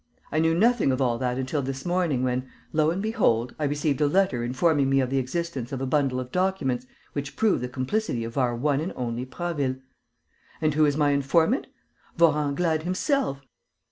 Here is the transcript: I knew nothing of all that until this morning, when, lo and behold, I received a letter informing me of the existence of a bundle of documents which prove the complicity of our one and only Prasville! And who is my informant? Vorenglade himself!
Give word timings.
I 0.31 0.39
knew 0.39 0.55
nothing 0.55 0.91
of 0.91 0.99
all 0.99 1.19
that 1.19 1.37
until 1.37 1.61
this 1.61 1.85
morning, 1.85 2.23
when, 2.23 2.49
lo 2.73 2.89
and 2.89 3.03
behold, 3.03 3.53
I 3.59 3.65
received 3.65 4.01
a 4.01 4.07
letter 4.07 4.43
informing 4.43 4.89
me 4.89 4.99
of 4.99 5.11
the 5.11 5.19
existence 5.19 5.71
of 5.71 5.79
a 5.79 5.85
bundle 5.85 6.19
of 6.19 6.31
documents 6.31 6.87
which 7.13 7.35
prove 7.35 7.61
the 7.61 7.69
complicity 7.69 8.23
of 8.23 8.35
our 8.35 8.55
one 8.55 8.81
and 8.81 8.91
only 8.95 9.27
Prasville! 9.27 9.75
And 10.59 10.73
who 10.73 10.85
is 10.85 10.97
my 10.97 11.11
informant? 11.11 11.67
Vorenglade 12.17 12.81
himself! 12.81 13.41